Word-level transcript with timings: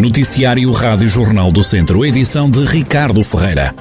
Noticiário 0.00 0.72
Rádio 0.72 1.06
Jornal 1.06 1.52
do 1.52 1.62
Centro, 1.62 2.06
edição 2.06 2.50
de 2.50 2.64
Ricardo 2.64 3.22
Ferreira. 3.22 3.74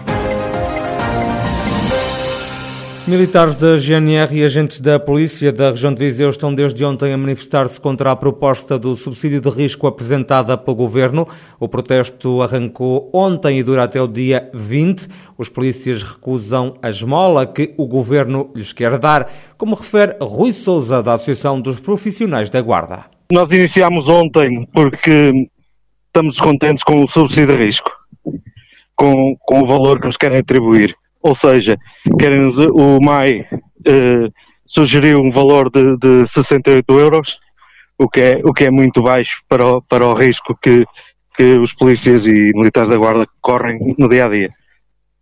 Militares 3.08 3.56
da 3.56 3.78
GNR 3.78 4.36
e 4.36 4.44
agentes 4.44 4.82
da 4.82 5.00
Polícia 5.00 5.54
da 5.54 5.72
região 5.72 5.94
de 5.94 6.06
Viseu 6.06 6.30
estão 6.30 6.54
desde 6.54 6.84
ontem 6.84 7.14
a 7.14 7.18
manifestar-se 7.18 7.80
contra 7.80 8.12
a 8.12 8.18
proposta 8.18 8.78
do 8.78 8.98
subsídio 8.98 9.40
de 9.40 9.50
risco 9.50 9.88
apresentada 9.88 10.58
pelo 10.58 10.76
Governo. 10.76 11.26
O 11.58 11.70
protesto 11.70 12.42
arrancou 12.42 13.10
ontem 13.14 13.58
e 13.58 13.64
dura 13.64 13.84
até 13.86 14.02
o 14.02 14.08
dia 14.08 14.50
20. 14.54 15.08
Os 15.38 15.48
polícias 15.48 16.04
recusam 16.04 16.76
a 16.82 16.90
esmola 16.90 17.48
que 17.48 17.74
o 17.78 17.88
Governo 17.88 18.52
lhes 18.54 18.74
quer 18.74 19.00
dar, 19.00 19.32
como 19.58 19.74
refere 19.74 20.18
Rui 20.20 20.52
Souza, 20.52 21.02
da 21.02 21.14
Associação 21.14 21.62
dos 21.62 21.80
Profissionais 21.80 22.50
da 22.50 22.60
Guarda. 22.60 23.06
Nós 23.32 23.50
iniciámos 23.54 24.10
ontem 24.10 24.68
porque 24.74 25.48
estamos 26.10 26.40
contentes 26.40 26.84
com 26.84 27.04
o 27.04 27.08
subsídio 27.08 27.56
de 27.56 27.64
risco, 27.64 27.92
com, 28.96 29.36
com 29.40 29.62
o 29.62 29.68
valor 29.68 30.00
que 30.00 30.08
nos 30.08 30.18
querem 30.18 30.40
atribuir. 30.40 30.96
Ou 31.22 31.36
seja, 31.36 31.78
querem 32.18 32.52
o 32.74 33.00
MAI 33.00 33.46
eh, 33.86 34.30
sugeriu 34.66 35.22
um 35.22 35.32
valor 35.32 35.70
de, 35.70 35.98
de 35.98 36.28
68 36.28 37.00
euros, 37.00 37.40
o 37.98 38.10
que 38.10 38.22
é, 38.22 38.42
o 38.44 38.54
que 38.54 38.66
é 38.66 38.72
muito 38.72 39.02
baixo 39.02 39.42
para 39.48 39.66
o, 39.66 39.82
para 39.82 40.06
o 40.06 40.14
risco 40.14 40.58
que, 40.62 40.86
que 41.38 41.58
os 41.58 41.74
polícias 41.74 42.26
e 42.26 42.52
militares 42.54 42.90
da 42.90 42.98
Guarda 42.98 43.28
correm 43.42 43.78
no 43.98 44.10
dia 44.10 44.26
a 44.26 44.30
dia. 44.30 44.50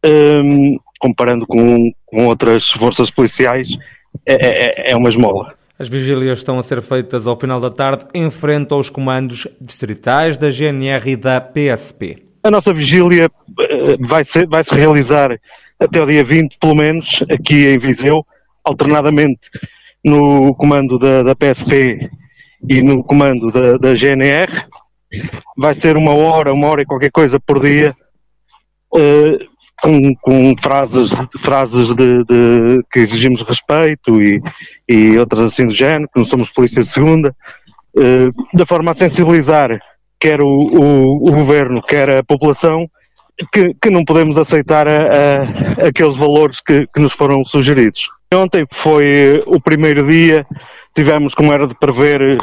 Um, 0.06 0.78
comparando 1.00 1.46
com, 1.46 1.92
com 2.06 2.28
outras 2.28 2.70
forças 2.70 3.12
policiais, 3.12 3.78
é, 4.26 4.90
é, 4.90 4.92
é 4.92 4.96
uma 4.96 5.10
esmola. 5.10 5.57
As 5.80 5.88
vigílias 5.88 6.40
estão 6.40 6.58
a 6.58 6.64
ser 6.64 6.82
feitas 6.82 7.28
ao 7.28 7.40
final 7.40 7.62
da 7.62 7.70
tarde 7.70 8.06
em 8.12 8.32
frente 8.32 8.74
aos 8.74 8.90
comandos 8.90 9.48
distritais 9.62 10.36
da 10.36 10.50
GNR 10.50 11.12
e 11.12 11.16
da 11.16 11.40
PSP. 11.40 12.24
A 12.42 12.50
nossa 12.50 12.74
vigília 12.74 13.30
eh, 13.60 13.98
vai, 14.00 14.24
ser, 14.24 14.48
vai 14.48 14.64
se 14.64 14.74
realizar 14.74 15.40
até 15.80 16.02
o 16.02 16.08
dia 16.08 16.24
20, 16.24 16.58
pelo 16.58 16.74
menos, 16.74 17.24
aqui 17.30 17.68
em 17.68 17.78
Viseu, 17.78 18.26
alternadamente 18.64 19.52
no 20.04 20.56
comando 20.56 20.98
da, 20.98 21.22
da 21.22 21.36
PSP 21.36 22.10
e 22.68 22.82
no 22.82 23.04
comando 23.04 23.52
da, 23.52 23.78
da, 23.78 23.94
GNR. 23.94 24.66
Vai 25.56 25.76
ser 25.76 25.96
uma 25.96 26.14
hora, 26.16 26.52
uma 26.54 26.68
hora 26.70 26.82
e 26.82 26.86
qualquer 26.86 27.12
coisa 27.12 27.40
por 27.40 27.62
dia, 27.62 27.96
uh, 28.96 29.47
com, 29.82 30.16
com, 30.16 30.56
frases, 30.62 31.12
frases 31.40 31.94
de, 31.94 32.24
de, 32.24 32.84
que 32.92 33.00
exigimos 33.00 33.42
respeito 33.42 34.22
e, 34.22 34.42
e 34.88 35.18
outras 35.18 35.42
assim 35.42 35.68
do 35.68 35.76
género, 35.76 36.10
que 36.14 36.20
não 36.20 36.26
somos 36.26 36.50
polícia 36.50 36.82
de 36.82 36.90
segunda, 36.90 37.36
uh, 37.96 38.58
da 38.58 38.66
forma 38.66 38.92
a 38.92 38.96
sensibilizar 38.96 39.80
quer 40.20 40.42
o, 40.42 40.48
o, 40.48 41.30
o 41.30 41.32
governo, 41.32 41.82
quer 41.82 42.10
a 42.10 42.24
população, 42.24 42.90
que, 43.52 43.74
que 43.80 43.90
não 43.90 44.04
podemos 44.04 44.38
aceitar 44.38 44.88
a, 44.88 45.02
a, 45.02 45.88
aqueles 45.88 46.16
valores 46.16 46.60
que, 46.60 46.88
que 46.88 47.00
nos 47.00 47.14
foram 47.14 47.46
sugeridos. 47.46 48.10
Ontem 48.34 48.66
foi 48.70 49.44
o 49.46 49.62
primeiro 49.62 50.06
dia, 50.06 50.46
tivemos, 50.96 51.34
como 51.34 51.54
era 51.54 51.68
de 51.68 51.76
prever, 51.76 52.38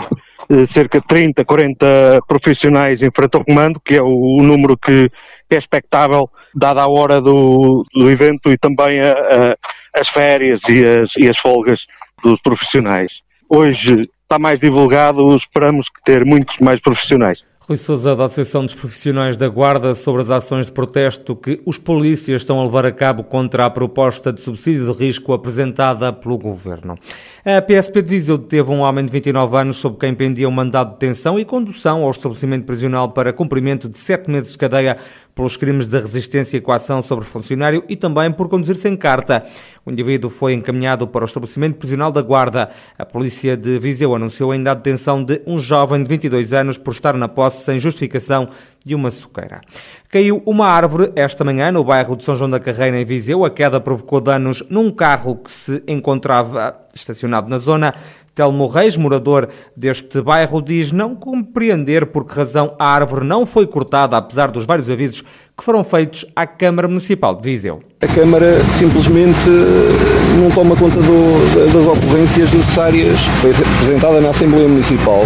eh, 0.48 0.66
cerca 0.68 1.00
de 1.00 1.06
30, 1.06 1.44
40 1.44 2.20
profissionais 2.26 3.02
em 3.02 3.10
frente 3.10 3.34
ao 3.34 3.44
comando, 3.44 3.80
que 3.84 3.96
é 3.96 4.02
o 4.02 4.40
número 4.42 4.78
que 4.78 5.10
é 5.50 5.56
expectável, 5.56 6.28
dada 6.54 6.82
a 6.82 6.88
hora 6.88 7.20
do, 7.20 7.84
do 7.94 8.10
evento 8.10 8.50
e 8.50 8.58
também 8.58 9.00
a, 9.00 9.12
a, 9.12 10.00
as 10.00 10.08
férias 10.08 10.62
e 10.68 10.84
as, 10.84 11.16
e 11.16 11.28
as 11.28 11.38
folgas 11.38 11.86
dos 12.22 12.40
profissionais. 12.40 13.22
Hoje 13.48 14.02
está 14.22 14.38
mais 14.38 14.58
divulgado, 14.58 15.34
esperamos 15.34 15.86
ter 16.04 16.24
muitos 16.24 16.58
mais 16.58 16.80
profissionais. 16.80 17.44
Rui 17.66 17.78
Sousa, 17.78 18.14
da 18.14 18.26
Associação 18.26 18.62
dos 18.62 18.74
Profissionais 18.74 19.38
da 19.38 19.48
Guarda, 19.48 19.94
sobre 19.94 20.20
as 20.20 20.30
ações 20.30 20.66
de 20.66 20.72
protesto 20.72 21.34
que 21.34 21.62
os 21.64 21.78
polícias 21.78 22.42
estão 22.42 22.60
a 22.60 22.64
levar 22.64 22.84
a 22.84 22.92
cabo 22.92 23.24
contra 23.24 23.64
a 23.64 23.70
proposta 23.70 24.30
de 24.30 24.42
subsídio 24.42 24.92
de 24.92 24.98
risco 24.98 25.32
apresentada 25.32 26.12
pelo 26.12 26.36
Governo. 26.36 26.98
A 27.42 27.62
PSP 27.62 28.02
de 28.02 28.10
Viseu 28.10 28.36
deteve 28.36 28.70
um 28.70 28.80
homem 28.80 29.06
de 29.06 29.10
29 29.10 29.56
anos 29.56 29.76
sob 29.78 29.96
quem 29.98 30.14
pendia 30.14 30.46
um 30.46 30.52
mandado 30.52 30.88
de 30.88 30.98
detenção 30.98 31.40
e 31.40 31.44
condução 31.46 32.02
ao 32.02 32.10
estabelecimento 32.10 32.66
prisional 32.66 33.08
para 33.08 33.32
cumprimento 33.32 33.88
de 33.88 33.96
sete 33.96 34.30
meses 34.30 34.52
de 34.52 34.58
cadeia 34.58 34.98
pelos 35.34 35.56
crimes 35.56 35.88
de 35.88 36.00
resistência 36.00 36.56
e 36.56 36.60
coação 36.60 37.02
sobre 37.02 37.24
funcionário 37.24 37.84
e 37.88 37.96
também 37.96 38.30
por 38.30 38.48
conduzir 38.48 38.76
sem 38.76 38.96
carta. 38.96 39.44
O 39.84 39.90
indivíduo 39.90 40.30
foi 40.30 40.54
encaminhado 40.54 41.06
para 41.08 41.24
o 41.24 41.26
estabelecimento 41.26 41.76
prisional 41.76 42.10
da 42.10 42.22
Guarda. 42.22 42.70
A 42.98 43.04
polícia 43.04 43.56
de 43.56 43.78
Viseu 43.78 44.14
anunciou 44.14 44.52
ainda 44.52 44.70
a 44.70 44.74
detenção 44.74 45.22
de 45.22 45.42
um 45.46 45.60
jovem 45.60 46.02
de 46.02 46.08
22 46.08 46.52
anos 46.52 46.78
por 46.78 46.92
estar 46.92 47.14
na 47.14 47.28
posse 47.28 47.64
sem 47.64 47.78
justificação 47.78 48.48
de 48.84 48.94
uma 48.94 49.10
suqueira. 49.10 49.60
Caiu 50.08 50.42
uma 50.46 50.66
árvore 50.66 51.10
esta 51.16 51.42
manhã 51.42 51.72
no 51.72 51.82
bairro 51.82 52.16
de 52.16 52.24
São 52.24 52.36
João 52.36 52.50
da 52.50 52.60
Carreira, 52.60 52.98
em 52.98 53.04
Viseu. 53.04 53.44
A 53.44 53.50
queda 53.50 53.80
provocou 53.80 54.20
danos 54.20 54.62
num 54.70 54.90
carro 54.90 55.36
que 55.36 55.50
se 55.50 55.82
encontrava 55.88 56.76
estacionado 56.94 57.50
na 57.50 57.58
zona. 57.58 57.94
Telmo 58.34 58.66
Reis, 58.66 58.96
morador 58.96 59.48
deste 59.76 60.20
bairro, 60.20 60.60
diz 60.60 60.90
não 60.90 61.14
compreender 61.14 62.06
por 62.06 62.24
que 62.24 62.34
razão 62.34 62.74
a 62.78 62.88
árvore 62.88 63.24
não 63.24 63.46
foi 63.46 63.66
cortada, 63.66 64.16
apesar 64.16 64.50
dos 64.50 64.66
vários 64.66 64.90
avisos 64.90 65.22
que 65.56 65.62
foram 65.62 65.84
feitos 65.84 66.26
à 66.34 66.44
Câmara 66.46 66.88
Municipal 66.88 67.36
de 67.36 67.42
Viseu. 67.42 67.80
A 68.02 68.08
Câmara 68.08 68.60
simplesmente 68.72 69.48
eh, 69.48 70.36
não 70.40 70.50
toma 70.50 70.74
conta 70.74 71.00
do, 71.00 71.72
das 71.72 71.86
ocorrências 71.86 72.50
necessárias. 72.50 73.20
Foi 73.40 73.50
apresentada 73.50 74.20
na 74.20 74.30
Assembleia 74.30 74.68
Municipal 74.68 75.22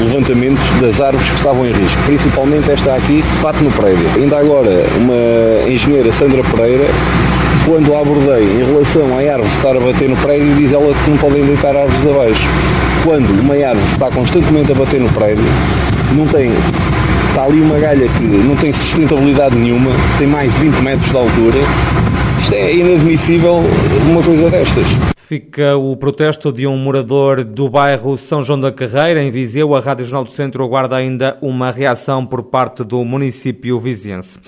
o 0.00 0.04
levantamento 0.04 0.58
das 0.80 1.00
árvores 1.02 1.28
que 1.28 1.36
estavam 1.36 1.66
em 1.66 1.72
risco, 1.72 2.02
principalmente 2.06 2.70
esta 2.70 2.94
aqui 2.94 3.22
bate 3.42 3.62
no 3.62 3.70
prédio. 3.72 4.08
Ainda 4.16 4.38
agora, 4.38 4.70
uma 4.96 5.70
engenheira 5.70 6.10
Sandra 6.10 6.42
Pereira 6.44 6.86
quando 7.64 7.94
a 7.94 8.00
abordei 8.00 8.44
em 8.44 8.64
relação 8.64 9.02
à 9.16 9.32
árvore 9.32 9.48
estar 9.56 9.76
a 9.76 9.80
bater 9.80 10.08
no 10.08 10.16
prédio, 10.16 10.54
diz 10.56 10.72
ela 10.72 10.92
que 10.92 11.10
não 11.10 11.18
podem 11.18 11.44
deitar 11.44 11.76
árvores 11.76 12.06
abaixo. 12.06 12.42
Quando 13.04 13.28
uma 13.40 13.54
árvore 13.54 13.92
está 13.92 14.10
constantemente 14.10 14.72
a 14.72 14.74
bater 14.74 15.00
no 15.00 15.08
prédio, 15.10 15.44
não 16.14 16.26
tem 16.26 16.50
está 17.28 17.44
ali 17.44 17.60
uma 17.60 17.78
galha 17.78 18.08
que 18.08 18.24
não 18.24 18.56
tem 18.56 18.72
sustentabilidade 18.72 19.56
nenhuma, 19.56 19.90
tem 20.18 20.26
mais 20.26 20.52
de 20.54 20.60
20 20.60 20.74
metros 20.82 21.10
de 21.10 21.16
altura. 21.16 21.58
Isto 22.40 22.54
é 22.54 22.74
inadmissível 22.74 23.62
uma 24.10 24.22
coisa 24.22 24.50
destas. 24.50 24.86
Fica 25.16 25.76
o 25.76 25.96
protesto 25.96 26.50
de 26.50 26.66
um 26.66 26.76
morador 26.76 27.44
do 27.44 27.68
bairro 27.68 28.16
São 28.16 28.42
João 28.42 28.58
da 28.58 28.72
Carreira, 28.72 29.22
em 29.22 29.30
Viseu. 29.30 29.74
A 29.74 29.80
Rádio 29.80 30.06
Jornal 30.06 30.24
do 30.24 30.32
Centro 30.32 30.64
aguarda 30.64 30.96
ainda 30.96 31.36
uma 31.42 31.70
reação 31.70 32.24
por 32.24 32.44
parte 32.44 32.82
do 32.82 33.04
município 33.04 33.78
viziense. 33.78 34.40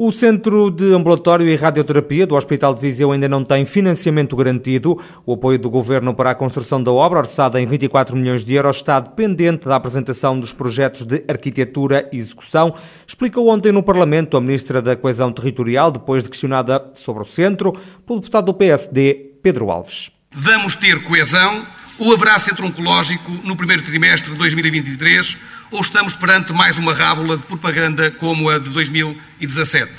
O 0.00 0.12
Centro 0.12 0.70
de 0.70 0.94
Ambulatório 0.94 1.48
e 1.48 1.56
Radioterapia 1.56 2.24
do 2.24 2.36
Hospital 2.36 2.72
de 2.72 2.80
Viseu 2.80 3.10
ainda 3.10 3.28
não 3.28 3.42
tem 3.42 3.66
financiamento 3.66 4.36
garantido. 4.36 4.96
O 5.26 5.32
apoio 5.32 5.58
do 5.58 5.68
Governo 5.68 6.14
para 6.14 6.30
a 6.30 6.36
construção 6.36 6.80
da 6.80 6.92
obra, 6.92 7.18
orçada 7.18 7.60
em 7.60 7.66
24 7.66 8.14
milhões 8.14 8.44
de 8.44 8.54
euros, 8.54 8.76
está 8.76 9.00
dependente 9.00 9.66
da 9.66 9.74
apresentação 9.74 10.38
dos 10.38 10.52
projetos 10.52 11.04
de 11.04 11.24
arquitetura 11.26 12.08
e 12.12 12.18
execução, 12.18 12.76
explicou 13.08 13.48
ontem 13.48 13.72
no 13.72 13.82
Parlamento 13.82 14.36
a 14.36 14.40
Ministra 14.40 14.80
da 14.80 14.94
Coesão 14.94 15.32
Territorial, 15.32 15.90
depois 15.90 16.22
de 16.22 16.30
questionada 16.30 16.92
sobre 16.94 17.24
o 17.24 17.26
centro, 17.26 17.72
pelo 18.06 18.20
deputado 18.20 18.44
do 18.44 18.54
PSD, 18.54 19.32
Pedro 19.42 19.68
Alves. 19.68 20.12
Vamos 20.30 20.76
ter 20.76 21.02
coesão 21.02 21.66
ou 21.98 22.12
haverá 22.12 22.38
centro 22.38 22.64
oncológico 22.64 23.32
no 23.42 23.56
primeiro 23.56 23.82
trimestre 23.82 24.30
de 24.30 24.38
2023 24.38 25.36
ou 25.70 25.80
estamos 25.80 26.14
perante 26.14 26.52
mais 26.52 26.78
uma 26.78 26.94
rábula 26.94 27.36
de 27.36 27.44
propaganda 27.44 28.10
como 28.10 28.48
a 28.48 28.58
de 28.58 28.70
2017? 28.70 29.92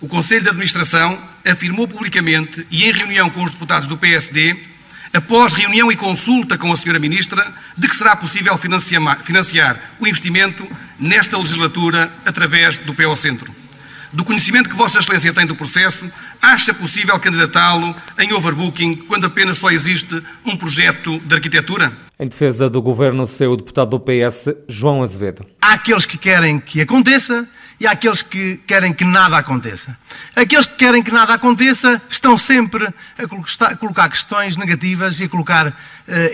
O 0.00 0.08
Conselho 0.08 0.42
de 0.42 0.48
Administração 0.48 1.18
afirmou 1.44 1.86
publicamente 1.86 2.66
e 2.70 2.84
em 2.84 2.92
reunião 2.92 3.28
com 3.30 3.42
os 3.42 3.52
deputados 3.52 3.88
do 3.88 3.96
PSD, 3.96 4.56
após 5.12 5.52
reunião 5.52 5.92
e 5.92 5.96
consulta 5.96 6.58
com 6.58 6.70
a 6.70 6.74
Sra. 6.74 6.98
Ministra, 6.98 7.54
de 7.76 7.88
que 7.88 7.96
será 7.96 8.16
possível 8.16 8.58
financiar 8.58 9.78
o 10.00 10.06
investimento 10.06 10.66
nesta 10.98 11.38
legislatura 11.38 12.12
através 12.24 12.78
do 12.78 12.94
PO 12.94 13.16
Centro. 13.16 13.54
Do 14.12 14.24
conhecimento 14.24 14.68
que 14.68 14.76
Vossa 14.76 14.98
Excelência 14.98 15.32
tem 15.32 15.46
do 15.46 15.56
processo, 15.56 16.10
acha 16.40 16.72
possível 16.72 17.18
candidatá-lo 17.18 17.94
em 18.18 18.32
overbooking 18.32 18.94
quando 19.08 19.26
apenas 19.26 19.58
só 19.58 19.70
existe 19.70 20.22
um 20.44 20.56
projeto 20.56 21.18
de 21.18 21.34
arquitetura? 21.34 22.03
Em 22.16 22.28
defesa 22.28 22.70
do 22.70 22.80
governo, 22.80 23.26
seu 23.26 23.50
o 23.50 23.56
deputado 23.56 23.90
do 23.90 24.00
PS, 24.00 24.54
João 24.68 25.02
Azevedo. 25.02 25.44
Há 25.60 25.72
aqueles 25.72 26.06
que 26.06 26.16
querem 26.16 26.60
que 26.60 26.80
aconteça 26.80 27.44
e 27.80 27.88
há 27.88 27.90
aqueles 27.90 28.22
que 28.22 28.56
querem 28.68 28.92
que 28.92 29.04
nada 29.04 29.36
aconteça. 29.36 29.98
Aqueles 30.36 30.64
que 30.64 30.76
querem 30.76 31.02
que 31.02 31.10
nada 31.10 31.34
aconteça 31.34 32.00
estão 32.08 32.38
sempre 32.38 32.88
a 33.18 33.76
colocar 33.76 34.08
questões 34.08 34.56
negativas 34.56 35.18
e 35.18 35.24
a 35.24 35.28
colocar 35.28 35.66
uh, 35.66 35.74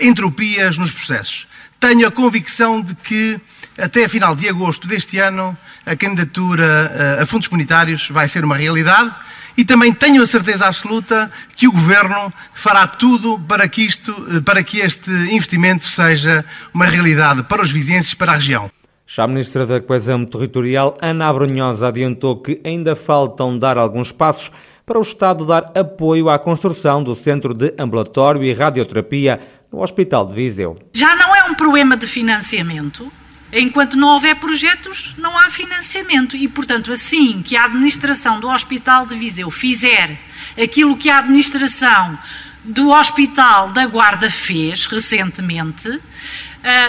entropias 0.05 0.77
nos 0.77 0.91
processos. 0.91 1.47
Tenho 1.79 2.07
a 2.07 2.11
convicção 2.11 2.79
de 2.79 2.93
que 2.93 3.41
até 3.75 4.05
a 4.05 4.09
final 4.09 4.35
de 4.35 4.47
agosto 4.47 4.87
deste 4.87 5.17
ano 5.17 5.57
a 5.83 5.95
candidatura 5.95 6.91
eh, 6.93 7.23
a 7.23 7.25
fundos 7.25 7.47
comunitários 7.47 8.07
vai 8.09 8.27
ser 8.27 8.45
uma 8.45 8.55
realidade 8.55 9.15
e 9.57 9.65
também 9.65 9.93
tenho 9.93 10.21
a 10.21 10.27
certeza 10.27 10.67
absoluta 10.67 11.31
que 11.55 11.67
o 11.67 11.71
Governo 11.71 12.31
fará 12.53 12.87
tudo 12.87 13.39
para 13.47 13.67
que, 13.67 13.83
isto, 13.83 14.13
para 14.43 14.63
que 14.63 14.79
este 14.79 15.09
investimento 15.09 15.85
seja 15.85 16.45
uma 16.73 16.85
realidade 16.85 17.43
para 17.43 17.61
os 17.61 17.71
vizinhos 17.71 18.11
e 18.11 18.15
para 18.15 18.33
a 18.33 18.35
região. 18.35 18.71
Já 19.05 19.25
a 19.25 19.27
Ministra 19.27 19.65
da 19.65 19.81
Coesão 19.81 20.23
Territorial, 20.25 20.97
Ana 21.01 21.27
Abrunhosa, 21.27 21.89
adiantou 21.89 22.37
que 22.37 22.61
ainda 22.63 22.95
faltam 22.95 23.57
dar 23.57 23.77
alguns 23.77 24.11
passos 24.11 24.49
para 24.85 24.97
o 24.97 25.01
Estado 25.01 25.45
dar 25.45 25.65
apoio 25.75 26.29
à 26.29 26.39
construção 26.39 27.03
do 27.03 27.13
Centro 27.13 27.53
de 27.53 27.73
Ambulatório 27.77 28.41
e 28.43 28.53
Radioterapia 28.53 29.39
no 29.71 29.81
Hospital 29.81 30.25
de 30.27 30.33
Viseu. 30.33 30.77
Já 30.93 31.15
não 31.15 31.35
é 31.35 31.43
um 31.43 31.53
problema 31.53 31.97
de 31.97 32.07
financiamento. 32.07 33.11
Enquanto 33.53 33.97
não 33.97 34.09
houver 34.09 34.35
projetos, 34.35 35.13
não 35.17 35.37
há 35.37 35.49
financiamento. 35.49 36.35
E, 36.35 36.47
portanto, 36.47 36.91
assim 36.91 37.41
que 37.41 37.57
a 37.57 37.65
administração 37.65 38.39
do 38.39 38.49
Hospital 38.49 39.05
de 39.05 39.15
Viseu 39.15 39.51
fizer 39.51 40.17
aquilo 40.61 40.97
que 40.97 41.09
a 41.09 41.19
administração 41.19 42.17
do 42.63 42.89
Hospital 42.89 43.71
da 43.71 43.85
Guarda 43.87 44.29
fez 44.29 44.85
recentemente, 44.85 45.99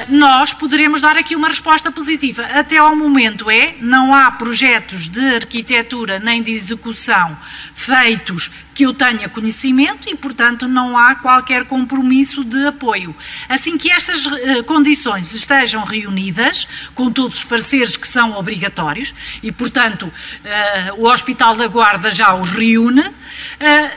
nós 0.09 0.53
poderemos 0.53 1.01
dar 1.01 1.17
aqui 1.17 1.35
uma 1.35 1.49
resposta 1.49 1.91
positiva. 1.91 2.45
Até 2.45 2.77
ao 2.77 2.95
momento 2.95 3.51
é, 3.51 3.75
não 3.81 4.15
há 4.15 4.31
projetos 4.31 5.09
de 5.09 5.37
arquitetura 5.37 6.19
nem 6.19 6.43
de 6.43 6.51
execução 6.53 7.37
feitos 7.75 8.51
que 8.75 8.85
eu 8.85 8.95
tenha 8.95 9.29
conhecimento 9.29 10.09
e, 10.09 10.15
portanto, 10.15 10.67
não 10.67 10.97
há 10.97 11.15
qualquer 11.15 11.65
compromisso 11.67 12.45
de 12.45 12.67
apoio. 12.67 13.15
Assim 13.49 13.77
que 13.77 13.91
estas 13.91 14.25
uh, 14.25 14.65
condições 14.65 15.35
estejam 15.35 15.85
reunidas, 15.85 16.67
com 16.95 17.11
todos 17.11 17.39
os 17.39 17.45
pareceres 17.45 17.97
que 17.97 18.09
são 18.09 18.33
obrigatórios, 18.37 19.15
e, 19.43 19.53
portanto, 19.53 20.05
uh, 20.05 21.01
o 21.01 21.07
Hospital 21.07 21.55
da 21.57 21.67
Guarda 21.67 22.11
já 22.11 22.35
os 22.35 22.51
reúne, 22.51 23.03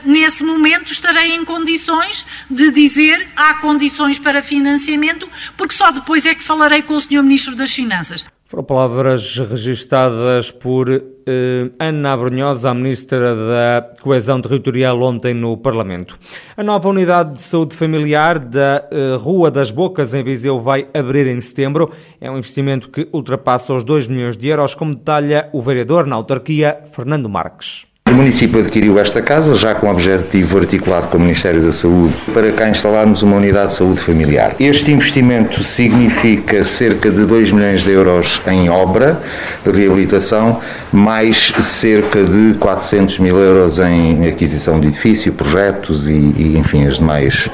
nesse 0.04 0.42
momento 0.42 0.92
estarei 0.92 1.32
em 1.34 1.44
condições 1.44 2.26
de 2.50 2.70
dizer 2.70 3.28
há 3.36 3.54
condições 3.54 4.18
para 4.18 4.42
financiamento, 4.42 5.28
porque 5.66 5.74
só 5.74 5.90
depois 5.90 6.24
é 6.24 6.32
que 6.32 6.44
falarei 6.44 6.80
com 6.82 6.94
o 6.94 7.00
Sr. 7.00 7.22
Ministro 7.22 7.56
das 7.56 7.72
Finanças. 7.72 8.24
Foram 8.44 8.62
palavras 8.62 9.36
registadas 9.36 10.52
por 10.52 10.88
eh, 10.88 11.70
Ana 11.80 12.12
Abrunhosa, 12.12 12.70
a 12.70 12.74
Ministra 12.74 13.34
da 13.34 13.90
Coesão 14.00 14.40
Territorial, 14.40 15.02
ontem 15.02 15.34
no 15.34 15.56
Parlamento. 15.56 16.16
A 16.56 16.62
nova 16.62 16.88
unidade 16.88 17.34
de 17.34 17.42
saúde 17.42 17.74
familiar 17.74 18.38
da 18.38 18.86
eh, 18.92 19.16
Rua 19.18 19.50
das 19.50 19.72
Bocas, 19.72 20.14
em 20.14 20.22
Viseu, 20.22 20.60
vai 20.60 20.86
abrir 20.94 21.26
em 21.26 21.40
setembro. 21.40 21.90
É 22.20 22.30
um 22.30 22.38
investimento 22.38 22.88
que 22.88 23.08
ultrapassa 23.12 23.74
os 23.74 23.82
2 23.82 24.06
milhões 24.06 24.36
de 24.36 24.46
euros, 24.46 24.72
como 24.72 24.94
detalha 24.94 25.50
o 25.52 25.60
vereador 25.60 26.06
na 26.06 26.14
autarquia, 26.14 26.80
Fernando 26.92 27.28
Marques. 27.28 27.85
Município 28.16 28.60
adquiriu 28.60 28.98
esta 28.98 29.20
casa, 29.20 29.54
já 29.54 29.74
com 29.74 29.90
objetivo 29.90 30.58
articulado 30.58 31.08
com 31.08 31.18
o 31.18 31.20
Ministério 31.20 31.60
da 31.60 31.70
Saúde, 31.70 32.14
para 32.32 32.50
cá 32.50 32.66
instalarmos 32.70 33.22
uma 33.22 33.36
unidade 33.36 33.72
de 33.72 33.74
saúde 33.74 34.00
familiar. 34.00 34.56
Este 34.58 34.90
investimento 34.90 35.62
significa 35.62 36.64
cerca 36.64 37.10
de 37.10 37.26
2 37.26 37.52
milhões 37.52 37.82
de 37.82 37.90
euros 37.90 38.40
em 38.46 38.70
obra 38.70 39.20
de 39.62 39.70
reabilitação, 39.70 40.62
mais 40.90 41.52
cerca 41.62 42.24
de 42.24 42.54
400 42.58 43.18
mil 43.18 43.36
euros 43.36 43.78
em 43.78 44.26
aquisição 44.26 44.80
de 44.80 44.88
edifício, 44.88 45.30
projetos 45.34 46.08
e, 46.08 46.12
e 46.12 46.56
enfim, 46.56 46.86
os 46.86 46.96
demais 46.96 47.50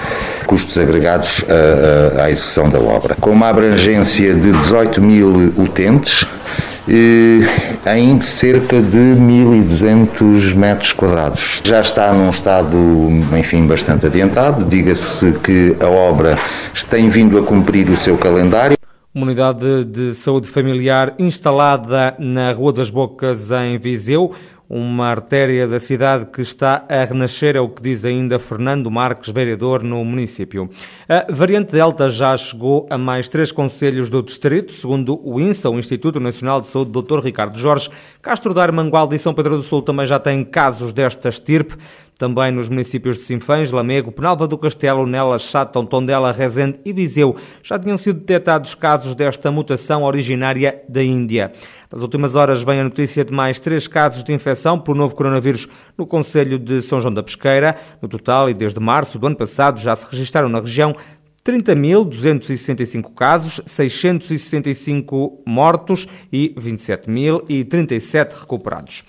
custos 0.47 0.79
agregados 0.79 1.45
à, 2.17 2.23
à 2.23 2.31
execução 2.31 2.69
da 2.69 2.79
obra. 2.79 3.17
Com 3.21 3.31
uma 3.31 3.49
abrangência 3.49 4.33
de 4.33 4.53
18 4.53 5.03
mil 5.03 5.53
utentes, 5.59 6.25
em 6.89 8.21
cerca 8.21 8.81
de 8.81 8.99
1.200 8.99 10.55
metros 10.55 10.93
quadrados. 10.93 11.61
Já 11.65 11.81
está 11.81 12.13
num 12.13 12.31
estado, 12.31 12.77
enfim, 13.39 13.67
bastante 13.67 14.07
adiantado. 14.07 14.65
Diga-se 14.65 15.33
que 15.43 15.77
a 15.81 15.89
obra 15.89 16.37
tem 16.91 17.09
vindo 17.09 17.39
a 17.39 17.43
cumprir 17.43 17.89
o 17.89 17.97
seu 17.97 18.17
calendário. 18.17 18.77
Uma 19.15 19.27
unidade 19.27 19.85
de 19.85 20.15
saúde 20.15 20.49
familiar 20.49 21.15
instalada 21.19 22.15
na 22.19 22.51
Rua 22.53 22.73
das 22.73 22.89
Bocas, 22.89 23.51
em 23.51 23.79
Viseu 23.79 24.33
uma 24.73 25.09
artéria 25.09 25.69
da 25.69 25.79
cidade 25.79 26.25
que 26.25 26.41
está 26.41 26.87
a 26.89 27.05
renascer, 27.05 27.57
é 27.57 27.61
o 27.61 27.69
que 27.69 27.83
diz 27.83 28.07
ainda 28.07 28.39
Fernando 28.39 28.91
Marques, 28.91 29.31
vereador 29.31 29.83
no 29.83 30.03
município. 30.03 30.71
A 31.07 31.31
variante 31.31 31.73
Delta 31.73 32.09
já 32.09 32.35
chegou 32.39 32.87
a 32.89 32.97
mais 32.97 33.29
três 33.29 33.53
conselhos 33.53 34.09
do 34.09 34.23
distrito, 34.23 34.73
segundo 34.73 35.21
o 35.23 35.39
INSA, 35.39 35.69
o 35.69 35.79
Instituto 35.79 36.19
Nacional 36.19 36.63
de 36.63 36.69
Saúde, 36.69 36.91
Dr. 36.91 37.19
Ricardo 37.19 37.59
Jorge. 37.59 37.91
Castro 38.23 38.55
Dar, 38.55 38.73
Mangualde 38.73 39.15
e 39.15 39.19
São 39.19 39.35
Pedro 39.35 39.59
do 39.59 39.63
Sul 39.63 39.83
também 39.83 40.07
já 40.07 40.19
têm 40.19 40.43
casos 40.43 40.95
desta 40.95 41.29
estirpe. 41.29 41.77
Também 42.19 42.53
nos 42.53 42.69
municípios 42.69 43.19
de 43.19 43.25
Sinfãs, 43.25 43.73
Lamego, 43.73 44.13
Penalva 44.13 44.47
do 44.47 44.57
Castelo, 44.57 45.07
Nelas, 45.07 45.43
Sátão, 45.43 45.85
Tondela, 45.85 46.31
Rezende 46.31 46.79
e 46.85 46.93
Viseu 46.93 47.37
já 47.63 47.79
tinham 47.79 47.99
sido 47.99 48.21
detectados 48.21 48.75
casos 48.75 49.15
desta 49.15 49.51
mutação 49.51 50.05
originária 50.05 50.83
da 50.89 51.03
Índia. 51.03 51.53
Nas 51.93 52.01
últimas 52.01 52.35
horas 52.35 52.63
vem 52.63 52.81
a 52.81 52.85
notícia 52.85 53.25
de 53.25 53.33
mais 53.33 53.59
três 53.59 53.87
casos 53.89 54.23
de 54.23 54.33
infecção 54.33 54.79
por 54.79 54.97
novo 54.97 55.15
coronavírus 55.15 55.69
no 55.99 56.07
Conselho 56.07 56.59
de 56.59 56.81
São 56.81 57.01
João 57.01 57.13
da 57.13 57.23
Pesqueira. 57.23 57.77
No 58.01 58.09
total, 58.09 58.49
e 58.49 58.55
desde 58.55 58.81
março 58.81 59.19
do 59.19 59.27
ano 59.27 59.37
passado, 59.37 59.81
já 59.81 59.95
se 59.97 60.11
registaram 60.11 60.49
na 60.49 60.61
região 60.61 60.95
30.265 61.45 63.15
casos, 63.15 63.61
665 63.67 65.43
mortos 65.45 66.07
e 66.33 66.55
27.037 66.57 68.41
recuperados. 68.41 69.03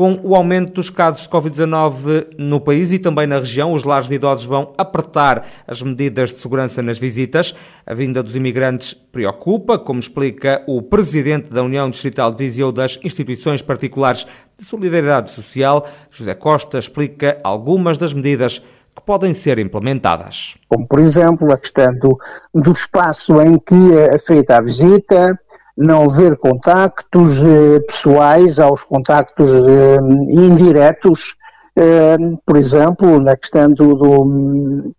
Com 0.00 0.18
o 0.22 0.36
aumento 0.36 0.72
dos 0.72 0.88
casos 0.88 1.24
de 1.24 1.28
Covid-19 1.28 2.28
no 2.38 2.60
país 2.60 2.92
e 2.92 2.98
também 2.98 3.26
na 3.26 3.40
região, 3.40 3.74
os 3.74 3.82
lares 3.82 4.08
de 4.08 4.14
idosos 4.14 4.46
vão 4.46 4.72
apertar 4.78 5.46
as 5.66 5.82
medidas 5.82 6.30
de 6.30 6.36
segurança 6.36 6.80
nas 6.80 6.96
visitas. 6.96 7.54
A 7.84 7.92
vinda 7.92 8.22
dos 8.22 8.36
imigrantes 8.36 8.94
preocupa, 8.94 9.78
como 9.78 9.98
explica 9.98 10.62
o 10.66 10.80
presidente 10.80 11.50
da 11.50 11.62
União 11.62 11.90
Distrital 11.90 12.30
de 12.30 12.38
Viseu 12.38 12.70
das 12.70 12.98
Instituições 13.02 13.62
Particulares 13.62 14.24
de 14.56 14.64
Solidariedade 14.64 15.32
Social. 15.32 15.86
José 16.10 16.34
Costa 16.34 16.78
explica 16.78 17.38
algumas 17.42 17.98
das 17.98 18.12
medidas 18.12 18.62
que 19.00 19.06
podem 19.06 19.34
ser 19.34 19.58
implementadas. 19.58 20.56
Como, 20.68 20.86
por 20.86 21.00
exemplo, 21.00 21.52
a 21.52 21.58
questão 21.58 21.92
do, 21.94 22.18
do 22.54 22.72
espaço 22.72 23.40
em 23.40 23.58
que 23.58 23.74
é 23.96 24.18
feita 24.18 24.56
a 24.56 24.60
visita, 24.60 25.38
não 25.76 26.04
haver 26.04 26.36
contactos 26.36 27.42
eh, 27.42 27.80
pessoais 27.80 28.58
aos 28.58 28.82
contactos 28.82 29.48
eh, 29.48 29.98
indiretos, 30.30 31.34
eh, 31.74 32.16
por 32.44 32.56
exemplo, 32.56 33.18
na 33.18 33.36
questão 33.36 33.70
do, 33.70 33.94
do, 33.94 34.94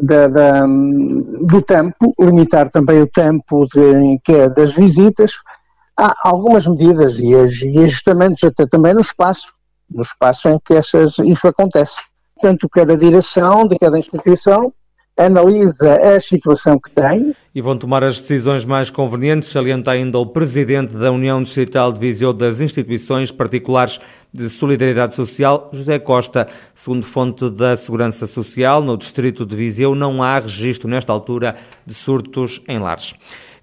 da, 0.00 0.28
da, 0.28 0.66
do 0.66 1.62
tempo, 1.62 2.12
limitar 2.20 2.68
também 2.68 3.00
o 3.00 3.06
tempo 3.06 3.66
de, 3.72 4.20
que 4.22 4.32
é 4.32 4.48
das 4.50 4.74
visitas. 4.74 5.32
Há 5.96 6.14
algumas 6.28 6.66
medidas 6.66 7.18
e 7.18 7.34
ajustamentos 7.34 8.44
até 8.44 8.66
também 8.66 8.92
no 8.92 9.00
espaço, 9.00 9.54
no 9.90 10.02
espaço 10.02 10.50
em 10.50 10.58
que 10.62 10.74
essas, 10.74 11.18
isso 11.20 11.48
acontece. 11.48 12.02
Portanto, 12.38 12.68
cada 12.68 12.96
direção 12.96 13.66
de 13.66 13.78
cada 13.78 13.98
instituição 13.98 14.72
analisa 15.16 15.96
a 15.96 16.20
situação 16.20 16.78
que 16.78 16.90
tem. 16.90 17.34
E 17.54 17.62
vão 17.62 17.78
tomar 17.78 18.04
as 18.04 18.20
decisões 18.20 18.66
mais 18.66 18.90
convenientes, 18.90 19.48
salienta 19.48 19.90
ainda 19.90 20.18
o 20.18 20.26
presidente 20.26 20.92
da 20.92 21.10
União 21.10 21.42
Distrital 21.42 21.90
de 21.90 21.98
Viseu 21.98 22.34
das 22.34 22.60
Instituições 22.60 23.32
Particulares 23.32 23.98
de 24.30 24.50
Solidariedade 24.50 25.14
Social, 25.14 25.70
José 25.72 25.98
Costa. 25.98 26.46
Segundo 26.74 27.06
fonte 27.06 27.48
da 27.48 27.74
Segurança 27.78 28.26
Social, 28.26 28.82
no 28.82 28.98
distrito 28.98 29.46
de 29.46 29.56
Viseu 29.56 29.94
não 29.94 30.22
há 30.22 30.38
registro 30.38 30.86
nesta 30.86 31.14
altura 31.14 31.56
de 31.86 31.94
surtos 31.94 32.60
em 32.68 32.78
lares. 32.78 33.14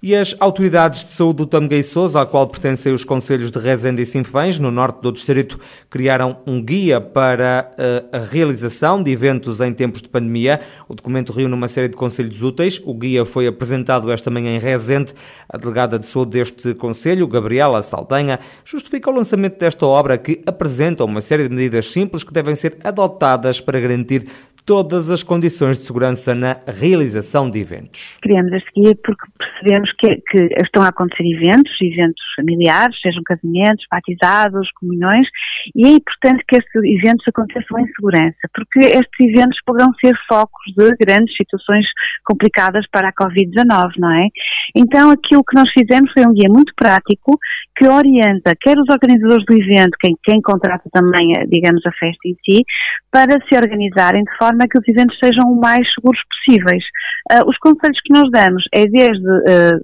E 0.06 0.14
as 0.14 0.36
autoridades 0.38 1.02
de 1.02 1.12
saúde 1.12 1.38
do 1.38 1.46
Tamguei 1.46 1.82
Sousa, 1.82 2.20
ao 2.20 2.26
qual 2.26 2.46
pertencem 2.46 2.92
os 2.92 3.04
conselhos 3.04 3.50
de 3.50 3.58
Rezende 3.58 4.02
e 4.02 4.04
Sinfãs, 4.04 4.58
no 4.58 4.70
norte 4.70 5.00
do 5.00 5.10
distrito, 5.10 5.58
criaram 5.88 6.36
um 6.46 6.62
guia 6.62 7.00
para 7.00 7.70
eh, 7.78 8.04
a 8.12 8.18
realização 8.18 9.02
de 9.02 9.10
eventos 9.10 9.62
em 9.62 9.72
tempos 9.72 10.02
de 10.02 10.10
pandemia. 10.10 10.60
O 10.86 10.94
documento 10.94 11.32
reúne 11.32 11.54
uma 11.54 11.68
série 11.68 11.88
de 11.88 11.96
conselhos 11.96 12.42
úteis. 12.42 12.82
O 12.84 12.92
guia 12.92 13.24
foi 13.24 13.46
apresentado 13.46 14.12
esta 14.12 14.30
manhã 14.30 14.54
em 14.54 14.58
Rezende. 14.58 15.14
A 15.48 15.56
delegada 15.56 15.98
de 15.98 16.04
saúde 16.04 16.32
deste 16.32 16.74
conselho, 16.74 17.26
Gabriela 17.26 17.80
Saldanha, 17.80 18.38
justifica 18.62 19.08
o 19.08 19.14
lançamento 19.14 19.58
desta 19.58 19.86
obra 19.86 20.18
que 20.18 20.42
apresenta 20.44 21.02
uma 21.02 21.22
série 21.22 21.48
de 21.48 21.54
medidas 21.54 21.90
simples 21.90 22.22
que 22.22 22.30
devem 22.30 22.54
ser 22.54 22.76
adotadas 22.84 23.58
para 23.58 23.80
garantir 23.80 24.26
todas 24.66 25.10
as 25.10 25.22
condições 25.22 25.78
de 25.78 25.84
segurança 25.84 26.34
na 26.34 26.56
realização 26.66 27.50
de 27.50 27.58
eventos. 27.58 28.18
Criamos 28.22 28.52
este 28.52 28.70
guia 28.74 28.98
porque 29.02 29.26
percebemos 29.64 29.90
que, 29.98 30.16
que, 30.28 30.54
estão 30.62 30.82
a 30.82 30.88
acontecer 30.88 31.24
eventos, 31.24 31.72
eventos 31.80 32.22
familiares, 32.36 33.00
sejam 33.00 33.22
casamentos, 33.24 33.86
batizados, 33.90 34.68
comunhões, 34.78 35.26
e 35.74 35.86
é 35.86 35.90
importante 35.90 36.44
que 36.46 36.56
estes 36.56 36.82
eventos 36.84 37.26
aconteçam 37.26 37.78
em 37.80 37.86
segurança, 37.94 38.36
porque 38.54 38.80
estes 38.80 39.20
eventos 39.20 39.58
poderão 39.64 39.92
ser 39.94 40.14
focos 40.28 40.64
de 40.76 40.94
grandes 41.00 41.34
situações 41.36 41.86
complicadas 42.24 42.84
para 42.90 43.08
a 43.08 43.12
Covid-19, 43.12 43.92
não 43.98 44.12
é? 44.12 44.28
Então, 44.76 45.10
aquilo 45.10 45.42
que 45.44 45.56
nós 45.56 45.70
fizemos 45.70 46.12
foi 46.12 46.26
um 46.26 46.34
guia 46.34 46.48
muito 46.48 46.72
prático 46.76 47.38
que 47.76 47.86
orienta 47.86 48.54
quer 48.60 48.78
os 48.78 48.88
organizadores 48.88 49.44
do 49.46 49.54
evento, 49.54 49.96
quem, 50.00 50.14
quem 50.22 50.40
contrata 50.40 50.88
também, 50.92 51.32
digamos, 51.48 51.84
a 51.86 51.92
festa 51.92 52.20
em 52.26 52.36
si, 52.44 52.62
para 53.10 53.34
se 53.48 53.56
organizarem 53.56 54.22
de 54.22 54.36
forma 54.36 54.66
que 54.68 54.78
os 54.78 54.88
eventos 54.88 55.16
sejam 55.18 55.44
o 55.46 55.60
mais 55.60 55.86
seguros 55.94 56.20
possíveis. 56.30 56.84
Uh, 57.32 57.48
os 57.48 57.56
conselhos 57.58 57.98
que 58.04 58.12
nós 58.12 58.30
damos 58.30 58.64
é 58.72 58.84
desde 58.86 59.24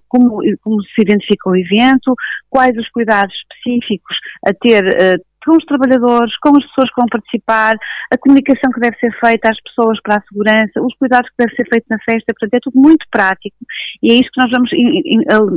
como, 0.09 0.41
como 0.63 0.83
se 0.83 1.03
identifica 1.03 1.51
o 1.51 1.57
evento, 1.57 2.15
quais 2.49 2.77
os 2.77 2.89
cuidados 2.91 3.35
específicos 3.35 4.17
a 4.47 4.53
ter 4.53 4.85
uh, 4.85 5.31
com 5.45 5.57
os 5.57 5.65
trabalhadores, 5.65 6.37
com 6.39 6.51
as 6.51 6.65
pessoas 6.67 6.91
que 6.91 7.01
vão 7.01 7.09
participar, 7.11 7.77
a 8.13 8.19
comunicação 8.19 8.71
que 8.73 8.81
deve 8.81 8.97
ser 8.99 9.11
feita 9.19 9.51
às 9.51 9.61
pessoas 9.63 9.99
para 10.03 10.17
a 10.17 10.23
segurança, 10.23 10.81
os 10.81 10.95
cuidados 10.97 11.29
que 11.31 11.37
deve 11.39 11.55
ser 11.57 11.67
feito 11.69 11.87
na 11.89 11.99
festa, 11.99 12.33
portanto 12.39 12.55
é 12.55 12.61
tudo 12.63 12.79
muito 12.79 13.07
prático 13.11 13.57
e 14.03 14.13
é 14.13 14.15
isso 14.17 14.31
que 14.33 14.41
nós 14.41 14.51
vamos 14.51 14.71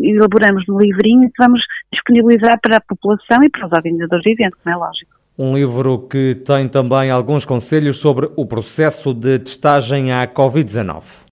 elaboramos 0.03 0.63
no 0.67 0.79
livrinho 0.79 1.29
que 1.29 1.43
vamos 1.43 1.62
disponibilizar 1.91 2.60
para 2.62 2.77
a 2.77 2.82
população 2.82 3.43
e 3.43 3.50
para 3.50 3.67
os 3.67 3.72
organizadores 3.72 4.24
do 4.24 4.32
evento, 4.32 4.58
como 4.63 4.75
é 4.75 4.77
lógico. 4.77 5.12
Um 5.38 5.55
livro 5.55 6.08
que 6.08 6.36
tem 6.36 6.70
também 6.70 7.10
alguns 7.10 7.43
conselhos 7.43 7.98
sobre 7.98 8.29
o 8.36 8.46
processo 8.46 9.13
de 9.13 9.39
testagem 9.39 10.12
à 10.12 10.27
Covid-19. 10.27 11.22